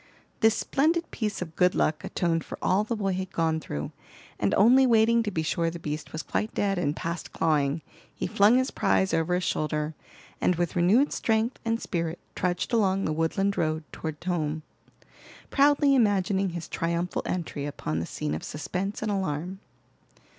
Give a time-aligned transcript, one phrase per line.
[0.39, 3.91] This splendid piece of good luck atoned for all the boy had gone through,
[4.39, 8.25] and only waiting to be sure the beast was quite dead and past clawing, he
[8.25, 9.93] flung his prize over his shoulder,
[10.41, 14.63] and with renewed strength and spirit trudged along the woodland road toward home,
[15.51, 19.59] proudly imagining his triumphal entry upon the scene of suspense and alarm.